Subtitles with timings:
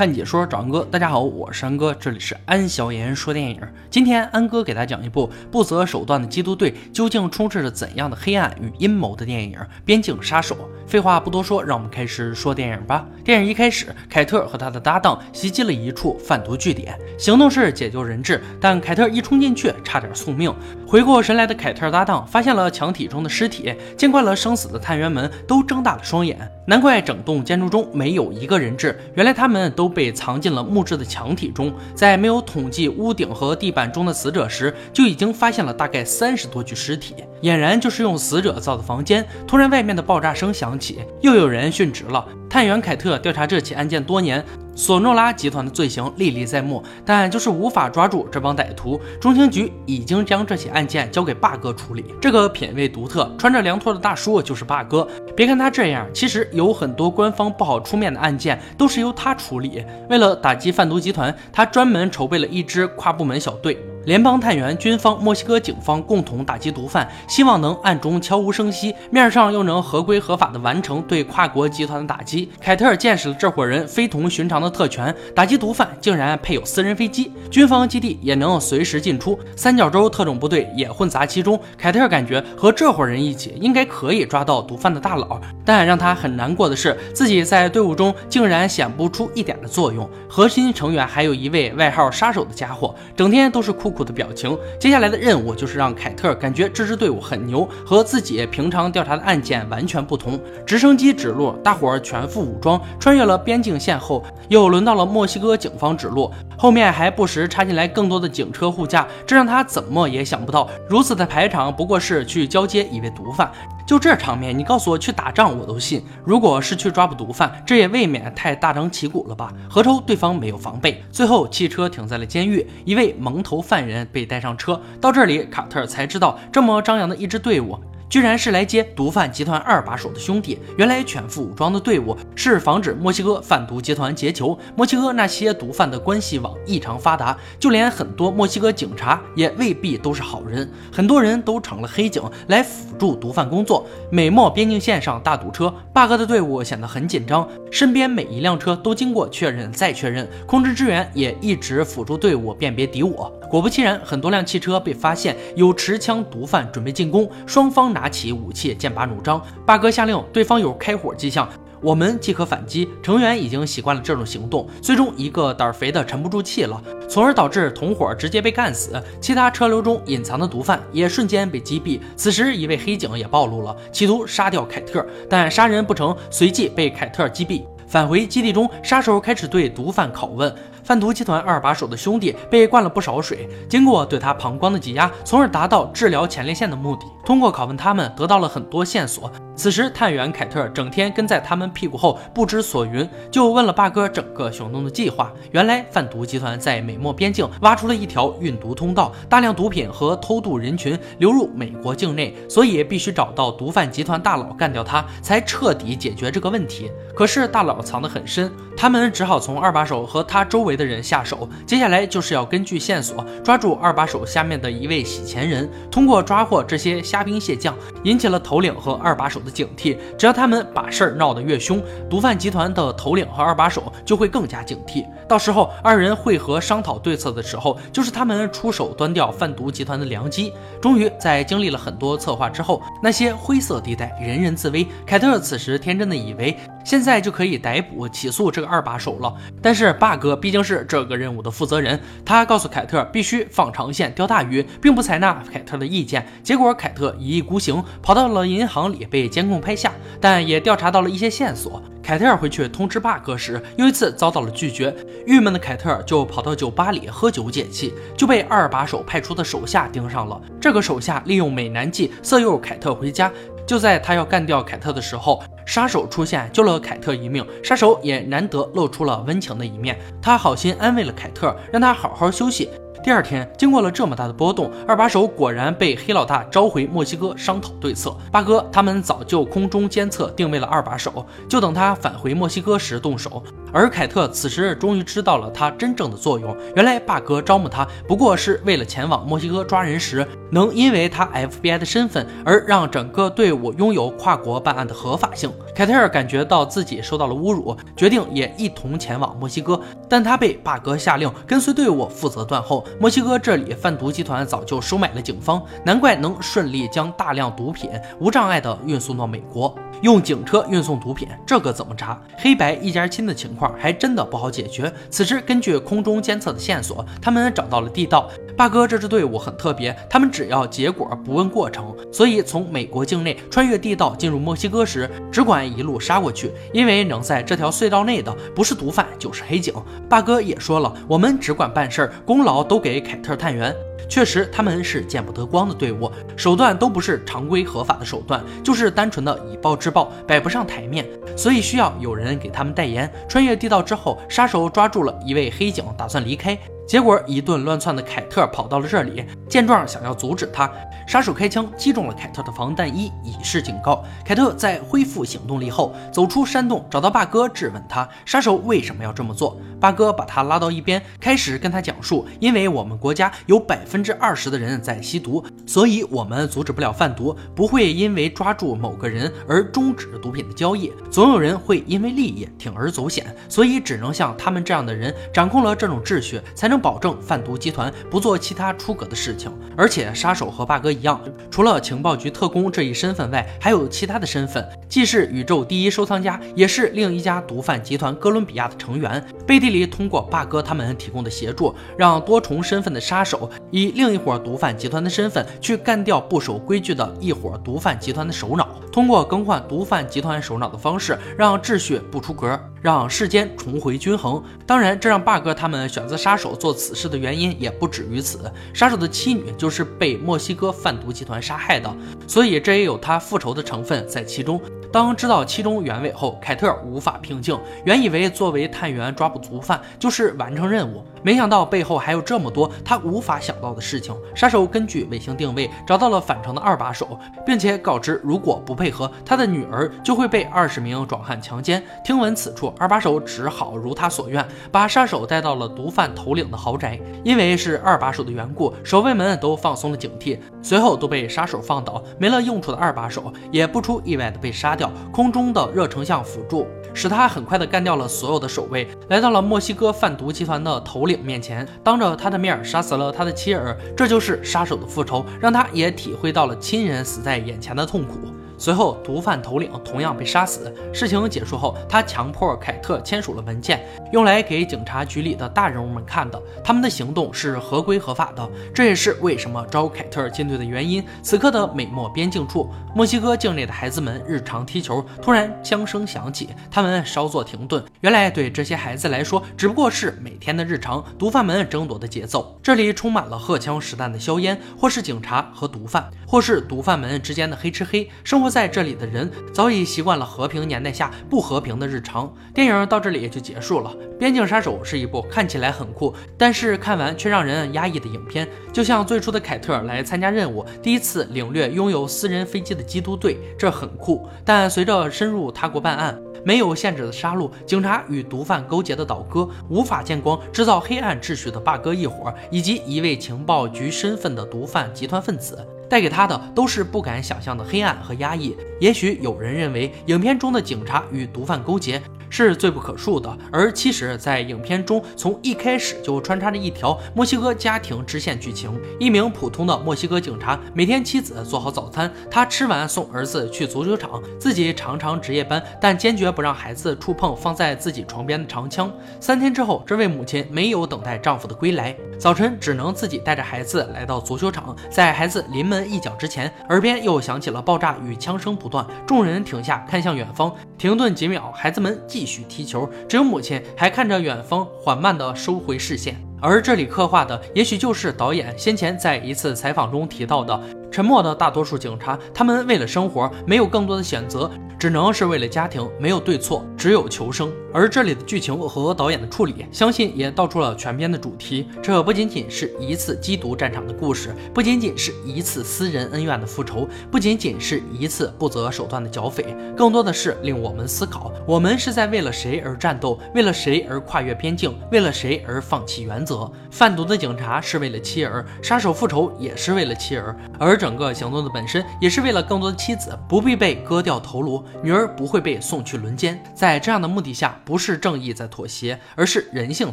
[0.00, 3.60] 看解说找安哥，大家好，我是安哥，这里是安小言说电影。
[3.90, 10.54] 今天安哥给大家讲一部不择手段的缉毒队究竟充斥着怎样的黑暗与阴谋的电影《边境杀手》。
[10.86, 13.06] 废话不多说，让我们开始说电影吧。
[13.22, 20.50] 电影一开始，凯特和他的搭档袭击了一处贩毒据点，行动是解救人质，但凯特一冲进去，差点送命。
[20.86, 31.72] 回过神来的凯特搭档发现了墙体中的尸体，见惯了生死的探员们都睁大了双眼，难怪整栋建筑中没有一个人质，原来他们都被藏进了木质的墙体中。
[31.94, 39.26] 在没有统计屋顶和地板中的死者时，就已经发现了大概三十多具尸体，俨然就是用死者造的房间。
[39.46, 42.24] 突然，外面的爆炸声响起，又有人殉职了。
[42.50, 44.44] 探员凯特调查这起案件多年。
[44.76, 48.98] 索诺拉集团的罪行历历在目，但就是无法抓住这帮歹徒。
[49.20, 52.04] 中情局已经将这起案件交给霸哥处理。
[52.18, 55.06] 这个品味独特、穿着凉拖的大叔就是霸哥。
[55.36, 59.84] 别看他这样，其实有很多官方不好出面的案件都是由他处理。
[60.08, 63.76] 为了打击贩毒集团，他专门筹备了一支跨部门小队。
[64.06, 72.50] 联邦探员、军方、墨西哥警方共同打击毒贩，希望能暗中悄无声息，面上又能合规合法的完成对跨国集团的打击。
[72.60, 81.60] 凯特见识了这伙人非同寻常的特权，打击毒贩竟然配有私人飞机，军方基地也能随时进出，三角洲特种部队也混杂其中。
[81.76, 85.38] 凯特感觉和这伙人一起，应该可以抓到毒贩的大佬。
[85.64, 90.08] 但让他很难过的是，自己在队伍中竟然显不出一点的作用。
[90.28, 94.00] 核心成员还有一位外号“杀手”的家伙，整天都是哭哭。
[94.00, 94.56] 苦的表情。
[94.78, 100.40] 接下来的任务就是让凯特感觉这支队伍很牛，和自己平常调查的案件完全不同。
[100.64, 113.50] 直升机指路，大伙儿全副武装，穿越了边境线后，又轮到了墨西哥警方指路，后面还不时插进来更多的警车护驾，这让他怎么也想不到，如此的排场不过是去交接一位毒贩。
[113.90, 116.00] 就这场面，你告诉我去打仗我都信。
[116.24, 119.52] 如果是去抓捕毒贩，这也未免太大张旗鼓了吧？
[119.68, 121.02] 何愁对方没有防备？
[121.10, 124.80] 最后，汽车停在了监狱，一位蒙头犯人被带上车。
[125.00, 127.76] 到这里，卡特才知道，这么张扬的一支队伍。
[128.10, 130.58] 居然是来接毒贩集团二把手的兄弟。
[130.76, 134.58] 原来全副武装的队伍是防止墨西哥贩毒集团劫囚。
[134.76, 143.86] 墨西哥那些毒贩的关系网异常发达，就连很多墨西哥警察也未必都是好人，很多人都成了黑警来辅助毒贩工作。
[144.10, 153.32] 美墨边境线上大堵车，霸哥的队伍显得很紧张，身边每一辆车都经过确认再确认，空中支援也一直辅助队伍辨别敌我。
[153.48, 159.38] 果不其然，很多辆汽车被发现有持枪毒贩准备进攻，双方拿拿起武器，剑拔弩张。
[159.66, 161.46] 八哥下令，对方有开火迹象，
[161.82, 162.88] 我们即可反击。
[163.02, 169.02] 成员已经习惯了这种行动，最终一个胆儿肥的沉不住气了，从而导致同伙直接被干死。
[169.20, 172.00] 其他车流中隐藏的毒贩也瞬间被击毙。
[172.16, 177.62] 此时，一位黑警也暴露了，企图杀掉凯特，但杀人不成，随即被凯特击毙。
[177.86, 180.54] 返回基地中，杀手开始对毒贩拷问。
[180.90, 187.06] 贩毒集团二把手的兄弟被灌了不少水，经过对他膀胱的挤压，从而达到治疗前列腺的目的。
[187.24, 189.30] 通过拷问他们，得到了很多线索。
[189.54, 195.32] 此时，探员凯特整天跟在他们屁股后不知所云，就问了霸哥整个行动的计划。
[195.52, 206.90] 原来，贩毒集团在美墨边境挖出了一条运毒通道，大量毒品和偷渡人群流入美国境内，所以必须找到毒贩集团大佬干掉他，才彻底解决这个问题。
[207.14, 211.46] 可是大佬藏得很深，他们只好从二把手和他周围的人下手。
[211.66, 219.50] 接下来就是要根据线索抓住二把手下面的一位洗钱人，通过抓获这些虾兵蟹将，引起了头领和二把手的。
[219.50, 225.04] 警惕，只要他们把事儿闹得越凶，毒贩集团的头领和二把手就会更加警惕。
[225.28, 230.52] 到时候二人会合商讨对策的时候，就是他们出手端掉贩毒集团的良机。
[230.80, 234.86] 终于在经历了很多策划之后，那些灰色地带人人自危。
[235.04, 239.34] 凯特此时天真的以为现在就可以逮捕起诉这个二把手了。
[239.60, 246.26] 但是霸哥毕竟是这个任务的负责人，他告诉凯特必须放长线钓大鱼，并不采纳凯特的意见。
[246.42, 249.50] 结果凯特一意孤行，跑到了银行里被监。
[249.50, 251.82] 控拍下，但也调查到了一些线索。
[252.00, 254.94] 凯特回去通知霸哥时，又一次遭到了拒绝。
[255.26, 260.40] 郁闷的凯特就跑到酒吧里喝酒解气，就被二把手派出的手下盯上了。
[260.60, 263.28] 这个手下利用美男计色诱凯特回家。
[263.66, 267.46] 就在他要干掉凯特的时候，杀手出现救了凯特一命。
[267.62, 272.68] 杀手也难得露出了温情的一面，他好心安慰了凯特，让他好好休息。
[273.04, 278.14] 第二天，经过了这么大的波动，二把手果然被黑老大召回墨西哥商讨对策。
[278.32, 283.42] 八哥他们早就空中监测定位了二把手，就等他返回墨西哥时动手。
[283.72, 295.52] 而凯特此时终于知道了他真正的作用，原来霸哥招募他不过是为了前往墨西哥抓人时，能因为他 FBI 的身份而让整个队伍拥有跨国办案的合法性。
[295.74, 302.86] 凯特尔感觉到自己受到了侮辱，决定也一同前往墨西哥，但他被霸哥下令跟随队伍负责断后。
[303.00, 309.74] 墨西哥这里贩毒集团早就收买了警方，难怪能顺利将大量毒品无障碍地运送到美国。
[310.02, 312.18] 用警车运送毒品，这个怎么查？
[312.38, 314.92] 黑白一家亲的情况还真的不好解决。
[315.10, 318.30] 此时，根据空中监测的线索，他们找到了地道。
[318.56, 326.52] 霸哥这支队伍很特别，他们只要结果不问过程，所以从美国境内穿越地道进入墨西哥时，只管一路杀过去。
[326.72, 329.72] 因为能在这条隧道内的不是毒贩就是黑警。
[330.08, 333.74] 霸哥也说了，我们只管办事儿，功劳都给凯特探员。
[334.10, 343.08] 确实，他们是见不得光的队伍，手段都不是常规合法的手段，就是单纯的以暴制暴，摆不上台面，所以需要有人给他们代言。
[343.28, 346.58] 穿越地道之后，杀手抓住了一位黑警，打算离开。
[346.88, 350.68] 结果一顿乱窜的凯特跑到了这里，见状想要阻止他，
[351.06, 354.02] 杀手开枪击中了凯特的防弹衣，以示警告。
[354.24, 359.56] 凯特在恢复行动力后，走出山洞，找到霸哥质问他，杀手为什么要这么做？
[359.80, 376.80] 八哥把他拉到一边，开始跟他讲述，因为我们国家有百分之二十的人在吸毒，所以我们阻止不了贩毒，不会因为抓住某个人而终止毒品的交易，总有人会因为利益铤而走险，所以只能像他们这样的人掌控了这种秩序，才能。
[376.80, 381.20] 保证贩毒集团不做其他出格的事情，而且杀手和霸哥一样，
[381.50, 389.22] 除了情报局特工这一身份外，还有其他的身份，既是宇宙第一收藏家，也是另一家毒贩集团哥伦比亚的成员。
[389.46, 402.58] 背地里通过霸哥他们提供的协助，让多重身份的杀手以另一伙毒贩集团的身份去干掉不守规矩的一伙毒贩集团的首脑，通过更换毒贩集团首脑的方式，让秩序不出格。
[402.82, 404.42] 让世间重回均衡。
[404.66, 408.50] 当然，这让霸哥他们选择杀手做此事的原因也不止于此。
[408.72, 411.94] 杀手的妻女就是被墨西哥贩毒集团杀害的，
[412.26, 414.58] 所以这也有他复仇的成分在其中。
[414.92, 417.56] 当知道其中原委后，凯特无法平静。
[417.84, 424.12] 原以为作为探员抓捕毒贩就是完成任务，没想到背后还有这么多他无法想到的事情。
[424.34, 427.16] 杀手根据卫星定位找到了返程的二把手，
[427.46, 431.80] 并且告知如果不配合，他的女儿就会被二十名壮汉强奸。
[432.04, 436.98] 听闻此处，二把手只好如他所愿，把杀手带到了毒贩头领的豪宅。
[437.22, 442.02] 因为是二把手的缘故，守卫们都放松了警惕，随后都被杀手放倒。
[442.18, 444.76] 没了用处的二把手也不出意外的被杀。
[445.12, 453.76] 空中的热成像辅助，使他很快的干掉了所有的守卫，来到了墨西哥贩毒集团的头领面前，当着他的面杀死了他的妻儿。
[453.96, 458.14] 这就是杀手的复仇，让他也体会到了亲人死在眼前的痛苦。
[458.60, 460.70] 随后，毒贩头领同样被杀死。
[460.92, 466.38] 事情结束后，他强迫凯特签署了文件，用来给警察局里的大人物们看的。
[466.62, 471.02] 他们的行动是合规合法的，这也是为什么招凯特进队的原因。
[471.22, 477.82] 此刻的美墨边境处，墨西哥境内的孩子们日常踢球，突然枪声响起，他们稍作停顿。
[478.02, 482.54] 原来，对这些孩子来说，只不过是每天的日常毒贩们争夺的节奏。
[482.62, 488.06] 这里充满了荷枪实弹的硝烟，或是警察和毒贩，或是毒贩们之间的黑吃黑。
[488.22, 488.49] 生活。
[488.50, 492.32] 在这里的人早已习惯了和平年代下不和平的日常。
[492.52, 493.94] 电影到这里也就结束了。
[494.18, 498.46] 《边境杀手》是一部看起来很酷，但是看完却让人压抑的影片。
[498.72, 504.28] 就像最初的凯特来参加任务，第一次领略拥有私人飞机的缉毒队，这很酷。
[504.44, 515.66] 但随着深入他国办案，没有限制的杀戮，警察与毒贩勾结的倒戈，无法见光，制造黑暗秩序的霸哥一伙，以及一位情报局身份的毒贩集团分子。
[515.90, 518.56] 带给他的都是不敢想象的黑暗和压抑。
[518.80, 522.00] 也许有人认为，影片中的警察与毒贩勾结。
[522.32, 528.70] 是罪不可恕的，而其实，在影片中，从一开始就穿插着一条墨西哥家庭支线剧情。
[529.00, 538.88] 一名普通的墨西哥警察，每天妻子做好早餐，他吃完送儿子去足球场，自己常常值夜班，但坚决不让孩子触碰放在自己床边的长枪。
[539.18, 552.00] 三天之后，这位母亲没有等待丈夫的归来，早晨只能自己带着孩子来到足球场，在孩子临门一脚之前，耳边又响起了爆炸与枪声不断，众人停下看向远方，停顿几秒，孩子们。
[552.06, 556.16] 继续踢球，只有母亲还看着远方，缓慢的收回视线。
[556.40, 560.58] 而这里刻画的，也许就是导演先前在一次采访中提到的：
[560.90, 567.52] 沉默的大多数警察，他们为了生活，没有更多的选择，只能是为了家庭，没有对错，只有求生。
[567.70, 571.68] 而这里的剧情和导演的处理，相信也道出了全片的主题。
[571.82, 583.20] 这不仅仅是一次缉毒战场的故事，不仅仅是一次私人恩怨的复仇，不仅仅是一次不择手段的剿匪，更多的是令我们思考：我们是在为了谁而战斗？
[583.34, 584.74] 为了谁而跨越边境？
[584.90, 586.50] 为了谁而放弃原则？
[586.70, 596.42] 贩毒的警察是为了妻儿，杀手复仇也是为了妻儿，而整个行动的本身也是为了更多的妻子不必被割掉头颅，女儿不会被送去轮奸。
[596.54, 597.58] 在这样的目的下。
[597.64, 599.92] 不是正义在妥协，而是人性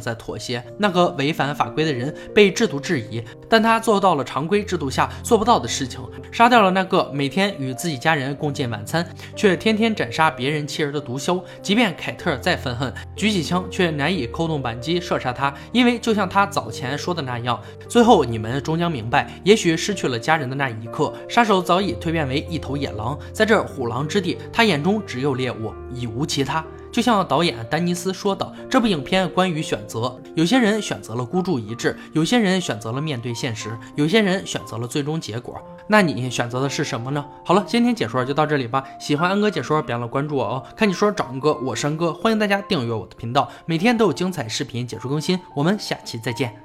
[0.00, 0.64] 在妥协。
[0.78, 6.00] 那个违反法规的人被制度质疑，但他做到了常规制度下做不到的事情，
[6.30, 11.42] 杀掉了那个每天与自己家人共进晚餐，却天天斩杀别人妻儿的毒枭。
[11.62, 26.64] 即便凯特再愤恨，举起枪却难以扣动扳机射杀他，因为就像他早前说的那样，最后你们终将明白，也许失去了家人的那一刻，杀手早已蜕变为一头野狼，在这虎狼之地，他眼中只有猎物，已无其他。
[26.90, 30.20] 就像导演丹尼斯说的，这部影片关于选择。
[30.34, 35.60] 有些人选择了孤注一掷，有些人选择了面对现实，有些人选择了最终结果。
[35.86, 37.24] 那你选择的是什么呢？
[37.44, 38.84] 好了，今天解说就到这里吧。
[39.00, 40.62] 喜欢安哥解说，别忘了关注我哦。
[40.76, 45.38] 看你说找安哥，我是安哥，欢迎大家订阅我的频道，每天都有精彩视频解说更新。
[45.54, 46.62] 我们下期再见。